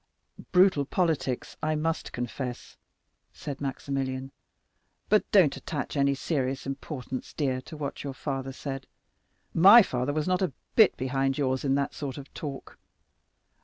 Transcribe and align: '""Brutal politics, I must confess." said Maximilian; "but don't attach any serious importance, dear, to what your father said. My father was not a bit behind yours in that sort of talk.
'""Brutal 0.51 0.85
politics, 0.85 1.57
I 1.61 1.75
must 1.75 2.11
confess." 2.11 2.75
said 3.31 3.61
Maximilian; 3.61 4.31
"but 5.09 5.29
don't 5.29 5.55
attach 5.55 5.95
any 5.95 6.15
serious 6.15 6.65
importance, 6.65 7.33
dear, 7.33 7.61
to 7.61 7.77
what 7.77 8.03
your 8.03 8.15
father 8.15 8.51
said. 8.51 8.87
My 9.53 9.83
father 9.83 10.11
was 10.11 10.27
not 10.27 10.41
a 10.41 10.53
bit 10.75 10.97
behind 10.97 11.37
yours 11.37 11.63
in 11.63 11.75
that 11.75 11.93
sort 11.93 12.17
of 12.17 12.33
talk. 12.33 12.79